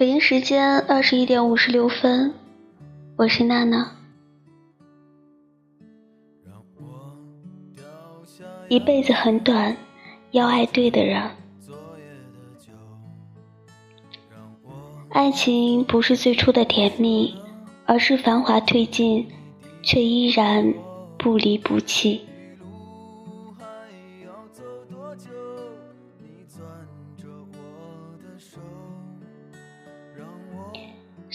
[0.00, 2.32] 北京时间二十一点五十六分，
[3.16, 3.86] 我是娜娜。
[8.68, 9.76] 一辈子很短，
[10.30, 11.22] 要爱对的人。
[15.10, 17.36] 爱情不是最初的甜蜜，
[17.84, 19.28] 而是繁华褪尽，
[19.82, 20.72] 却依然
[21.18, 22.22] 不离不弃。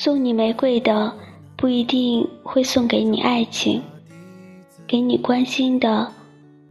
[0.05, 1.12] 送你玫瑰的，
[1.55, 3.82] 不一定会送给你爱情；
[4.86, 6.13] 给你关心的，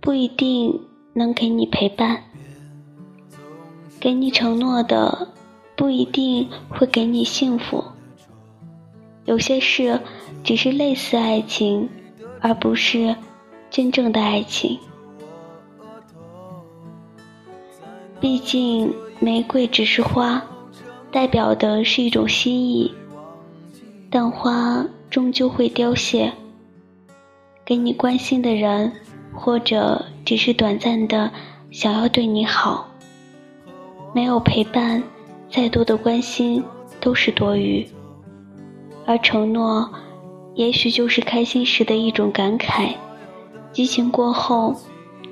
[0.00, 0.80] 不一定
[1.14, 2.16] 能给你陪伴；
[3.98, 5.26] 给你承诺的。
[5.74, 7.82] 不一定会给你幸福。
[9.24, 10.00] 有些事
[10.44, 11.88] 只是类似爱情，
[12.40, 13.16] 而不是
[13.68, 14.78] 真正的爱情。
[18.20, 20.40] 毕竟，玫瑰只是花，
[21.10, 22.94] 代表的是一种心意，
[24.14, 26.32] 但花终究会凋谢。
[27.64, 28.92] 给你关心的人，
[29.34, 31.32] 或者只是短暂的
[31.72, 32.88] 想要对你好，
[34.14, 35.02] 没有陪伴。
[35.50, 36.62] 再多的关心
[37.00, 37.84] 都是多余，
[39.04, 39.92] 而承诺，
[40.54, 42.94] 也许就是开心时的一种感慨。
[43.72, 44.76] 激情过后，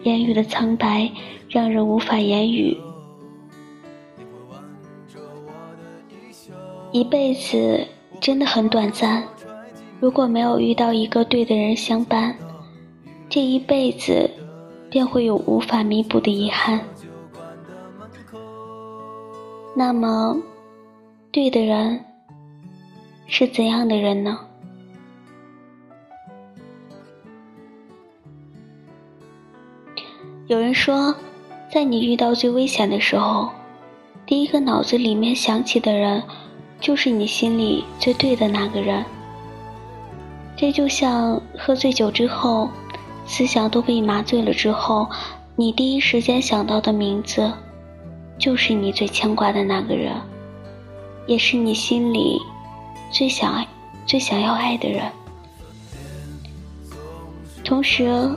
[0.02, 1.08] 言语的苍白
[1.48, 2.76] 让人无法言语。
[6.90, 7.86] 一辈子
[8.22, 9.20] 真的很短暂，
[9.98, 12.32] 如果没有遇到一个对的人相伴，
[13.28, 14.30] 这一辈子
[14.88, 16.80] 便会有无法弥补的遗憾。
[19.74, 20.40] 那么，
[21.32, 21.98] 对的人
[23.26, 24.38] 是怎样的人呢？
[30.46, 31.12] 有人说，
[31.68, 33.48] 在你遇到最危险的时候，
[34.24, 36.22] 第一个脑子里面想起的人，
[36.82, 39.04] 就是你心里最对的那个人。
[40.56, 42.68] 这就像喝醉酒之后，
[43.24, 45.08] 思想都被麻醉了之后，
[45.54, 47.50] 你第一时间想到的名字。
[48.38, 50.12] 就是你最牵挂的那个人，
[51.28, 52.36] 也是你心里
[53.12, 53.64] 最想爱、
[54.04, 55.12] 最想要爱的人。
[57.62, 58.28] 同时，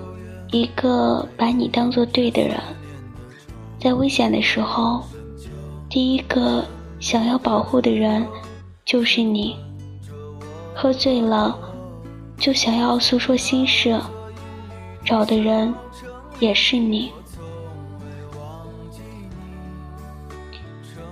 [0.52, 2.62] 一个把你当做对的人，
[3.80, 5.04] 在危险的时候，
[5.90, 6.64] 第一个
[7.00, 8.26] 想要保护的人
[8.84, 9.56] 就是你。
[10.74, 11.58] 喝醉了，
[12.38, 13.98] 就想要诉说心事，
[15.06, 15.74] 找的人
[16.40, 17.12] 也是你。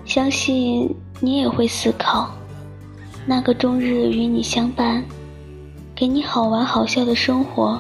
[0.05, 2.29] 相信你也会思考，
[3.25, 5.03] 那个终日与你相伴、
[5.95, 7.79] 给你好玩好笑的生活，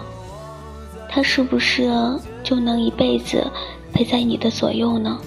[1.09, 1.91] 他是不是
[2.43, 3.45] 就能一辈子
[3.91, 5.19] 陪在你的左右呢？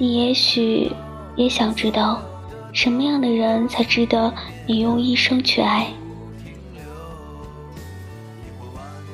[0.00, 0.92] 你也许
[1.34, 2.22] 也想知道，
[2.72, 4.32] 什么样的人才值得
[4.64, 5.88] 你用一生去爱？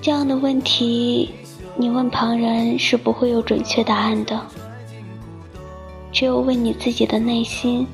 [0.02, 1.30] 这样的问题，
[1.74, 4.38] 你问旁人是不会有准确答案的。
[6.12, 7.86] 只有问你自己的内心，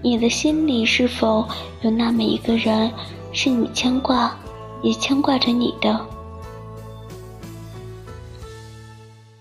[0.00, 1.46] 你的心里是否
[1.82, 2.90] 有那么一个人，
[3.30, 4.34] 是你牵挂，
[4.82, 6.00] 也牵挂着你的？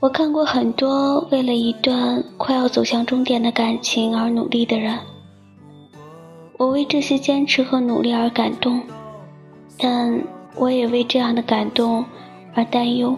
[0.04, 5.00] 我看过很多为了一段快要走向终点的感情而努力的人，
[6.58, 8.82] 我为这些坚持和努力而感动，
[9.78, 10.22] 但
[10.56, 12.04] 我也为这样的感动
[12.54, 13.18] 而担忧。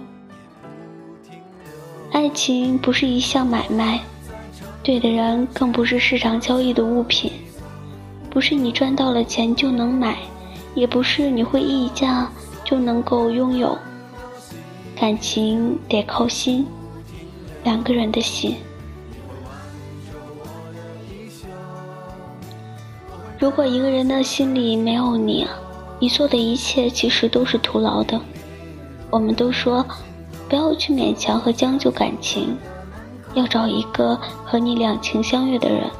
[2.11, 3.99] 爱情不是一项买卖。
[4.83, 7.31] 对的人更不是市场交易的物品，
[8.29, 10.19] 不是你赚到了钱就能买，
[10.75, 12.29] 也不是你会溢价
[12.63, 13.75] 就能够拥有。
[14.95, 16.65] 感情得靠心，
[17.63, 18.55] 两个人的心。
[23.37, 25.45] 如果一个人的心里没有你，
[25.99, 28.19] 你做的一切其实都是徒劳的。
[29.11, 29.85] 我们都说，
[30.47, 32.55] 不要去勉强和将就感情。
[33.33, 34.15] 要找一个
[34.45, 35.91] 和你两情相悦的人，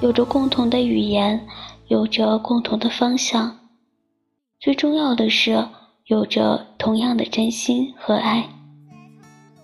[0.00, 1.46] 有着共同的语言，
[1.86, 3.58] 有着共同的方向，
[4.58, 5.64] 最重要的是
[6.06, 8.44] 有着同样的真心和爱。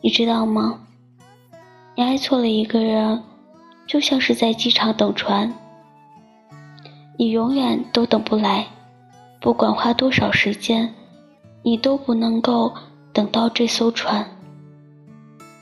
[0.00, 0.79] 你知道吗？
[1.96, 3.20] 你爱错了一个人，
[3.88, 5.52] 就像是在机场等船，
[7.19, 8.69] 你永远都等不来，
[9.40, 10.94] 不管花多少时间，
[11.64, 12.73] 你都不能够
[13.12, 14.25] 等到这艘船。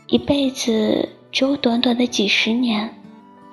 [0.08, 2.94] 一辈子只有短短的几十年，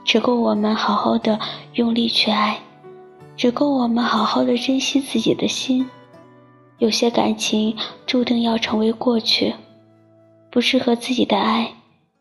[0.03, 1.39] 只够我们好好的
[1.75, 2.59] 用力去爱，
[3.37, 5.89] 只够我们好好的珍惜自己的心。
[6.79, 7.75] 有些感情
[8.05, 9.53] 注定要成为过去。
[10.53, 11.73] 不适合自己的爱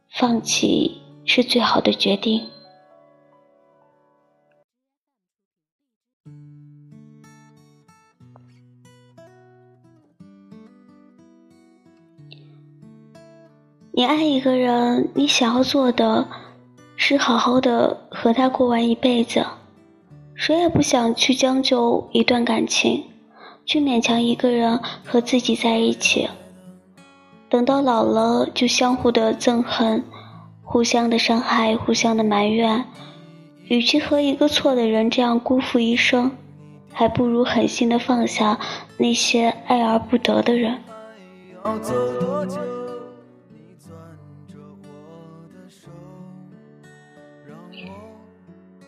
[0.09, 2.49] 放弃是最好的决定。
[13.95, 16.27] 你爱一个人你想要做的
[16.97, 19.45] 是好好的和他过完一辈子。
[20.35, 23.12] 谁也不想去将就一段感情
[23.65, 26.29] 去勉强一个人和自己在一起。
[27.49, 30.03] 等到老了，就相互的憎恨，
[30.63, 32.85] 互相的伤害，互相的埋怨。
[33.69, 36.31] 与其和一个错的人这样辜负一生，
[36.93, 38.59] 还不如狠心的放下
[38.99, 40.79] 那些爱而不得的人。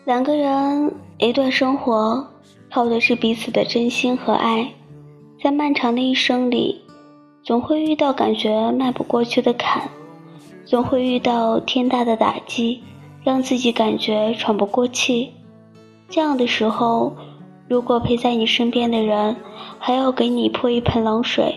[0.05, 2.27] 两个人一段生活，
[2.75, 4.73] 靠的是彼此的真心和爱。
[5.41, 6.81] 在漫长的一生里，
[7.41, 9.89] 总会遇到感觉迈不过去的坎，
[10.65, 12.83] 总会遇到天大的打击，
[13.23, 15.31] 让自己感觉喘不过气。
[16.09, 17.15] 这样的时候，
[17.69, 19.37] 如果陪在你身边的人
[19.79, 21.55] 还要给你泼一盆冷水，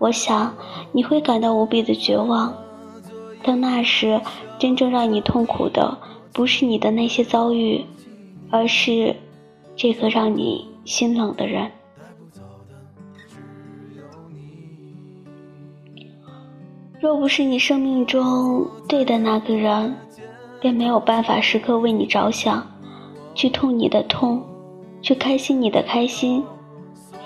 [0.00, 0.52] 我想
[0.90, 2.52] 你会感到无比的绝望。
[3.44, 4.20] 到那时，
[4.58, 5.96] 真正让你痛苦的。
[6.32, 7.84] 不是你的那些遭遇，
[8.50, 9.14] 而是
[9.82, 11.70] 这个让你心冷的人。
[17.00, 19.96] 若不是你生命中对的那个人，
[20.60, 22.62] 便没有办法时刻为你着想，
[23.34, 24.42] 去痛你的痛，
[25.00, 26.44] 去开心你的开心，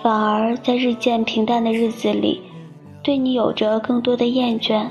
[0.01, 2.41] 反而在日渐平淡的日子里，
[3.03, 4.87] 对你有着更多的厌倦。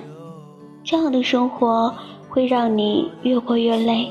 [0.84, 1.94] 这样的生活。
[2.28, 4.10] 会让你越过越累，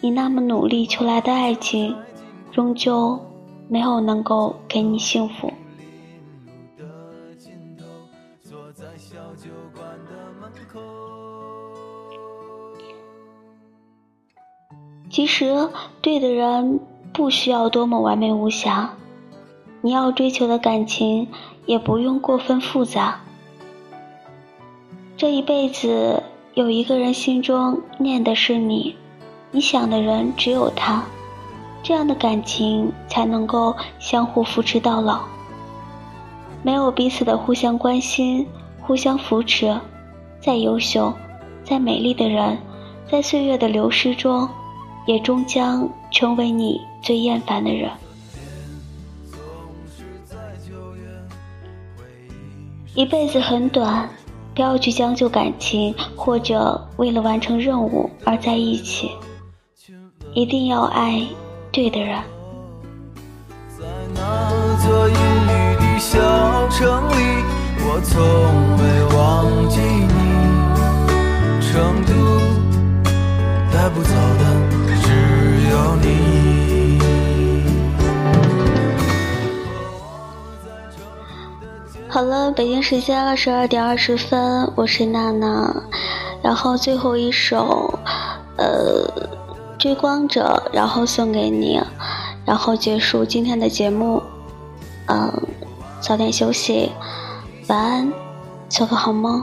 [0.00, 1.92] 你那么努力求来的爱情，
[2.54, 3.20] 终究
[3.68, 5.52] 没有能够给你幸福。
[15.10, 15.68] 其实，
[16.00, 16.78] 对的人
[17.12, 18.94] 不需要多么完美无瑕，
[19.80, 21.26] 你要追求的感情
[21.66, 23.20] 也不用过分复杂。
[25.16, 26.22] 这一辈子。
[26.54, 28.94] 有一个人心中念的是你，
[29.50, 31.04] 你想的人只有他，
[31.84, 35.20] 这样的感情才能够相互扶持到老。
[36.62, 38.46] 没有彼此的互相关心、
[38.80, 39.78] 互相扶持，
[40.40, 41.12] 再优秀、
[41.62, 42.58] 再美丽的人，
[43.08, 44.48] 在岁月的流失中，
[45.06, 47.90] 也终将成为你最厌烦的人。
[52.94, 54.08] 一辈子很短。
[54.54, 59.10] 不要去将就感情，或者为了完成任务而在一起。
[60.32, 61.20] 一定要爱
[61.74, 62.16] 对的人。
[63.76, 63.84] 在
[64.14, 64.20] 那
[64.86, 66.16] 座阴雨的小
[66.68, 67.12] 城里，
[67.80, 68.14] 我从
[68.78, 68.82] 未
[69.16, 70.14] 忘记你。
[71.60, 71.72] 成
[72.04, 72.12] 都
[73.72, 74.42] 带不走的
[75.02, 75.06] 只
[75.68, 76.04] 有你。
[82.08, 85.74] 好了，北京时间二十二点二十分，我是娜娜，
[86.40, 87.98] 然后最后一首，
[88.56, 89.04] 呃，
[89.78, 91.80] 追光者，然后送给你，
[92.44, 94.22] 然后结束今天的节目，
[95.06, 95.32] 嗯，
[96.00, 96.90] 早点休息，
[97.68, 98.12] 晚安，
[98.68, 99.42] 做个好梦。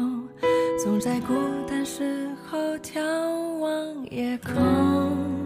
[0.83, 1.33] 总在孤
[1.67, 3.41] 单时候眺。
[3.61, 5.40] 望夜空，